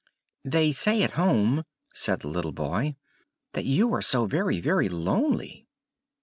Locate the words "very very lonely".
4.25-5.67